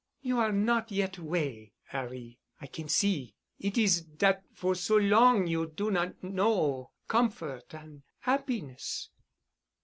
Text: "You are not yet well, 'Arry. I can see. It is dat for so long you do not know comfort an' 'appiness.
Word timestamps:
"You 0.23 0.39
are 0.39 0.51
not 0.51 0.89
yet 0.91 1.19
well, 1.19 1.67
'Arry. 1.93 2.39
I 2.59 2.65
can 2.65 2.89
see. 2.89 3.35
It 3.59 3.77
is 3.77 4.01
dat 4.01 4.41
for 4.51 4.73
so 4.73 4.95
long 4.97 5.45
you 5.45 5.67
do 5.67 5.91
not 5.91 6.23
know 6.23 6.89
comfort 7.07 7.75
an' 7.75 8.01
'appiness. 8.25 9.09